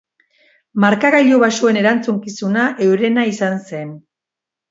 Markagailu 0.83 1.41
baxuen 1.43 1.77
erantzunkina 1.81 2.65
eurena 2.87 3.27
izan 3.35 3.61
zen. 3.69 3.93